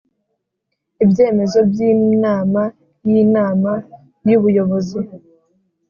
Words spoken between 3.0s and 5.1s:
y Inama y Ubuyobozi